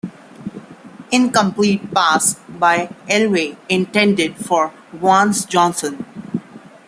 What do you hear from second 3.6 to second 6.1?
intended for Vance Johnson.